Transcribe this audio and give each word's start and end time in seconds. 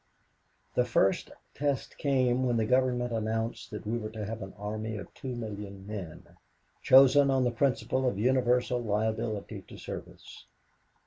The 0.73 0.83
first 0.83 1.29
test 1.53 1.95
came 1.99 2.43
when 2.43 2.57
the 2.57 2.65
Government 2.65 3.13
announced 3.13 3.69
that 3.69 3.85
we 3.85 3.99
were 3.99 4.09
to 4.09 4.25
have 4.25 4.41
an 4.41 4.55
army 4.57 4.95
of 4.97 5.13
two 5.13 5.35
million 5.35 5.85
men, 5.85 6.23
chosen 6.81 7.29
on 7.29 7.43
the 7.43 7.51
principle 7.51 8.07
of 8.07 8.17
universal 8.17 8.81
liability 8.81 9.61
to 9.67 9.77
service. 9.77 10.47